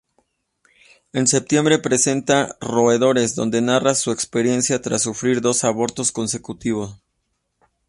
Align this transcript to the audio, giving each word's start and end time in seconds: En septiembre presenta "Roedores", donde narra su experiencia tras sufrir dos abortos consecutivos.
En 1.13 1.27
septiembre 1.27 1.77
presenta 1.77 2.57
"Roedores", 2.59 3.35
donde 3.35 3.61
narra 3.61 3.93
su 3.93 4.09
experiencia 4.11 4.81
tras 4.81 5.03
sufrir 5.03 5.41
dos 5.41 5.63
abortos 5.63 6.11
consecutivos. 6.11 6.97